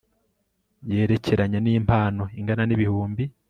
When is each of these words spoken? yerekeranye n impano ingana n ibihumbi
yerekeranye 0.91 1.59
n 1.61 1.67
impano 1.77 2.23
ingana 2.39 2.63
n 2.65 2.71
ibihumbi 2.75 3.23